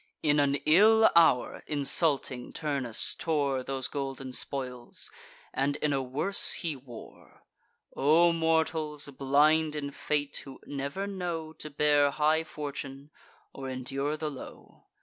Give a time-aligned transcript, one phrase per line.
[0.23, 5.11] In an ill hour insulting Turnus tore Those golden spoils,
[5.53, 7.43] and in a worse he wore.
[7.95, 13.11] O mortals, blind in fate, who never know To bear high fortune,
[13.53, 14.85] or endure the low!